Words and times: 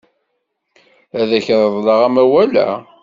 Ad 1.19 1.29
ak-reḍleɣ 1.37 1.99
amawal-a. 2.07 2.69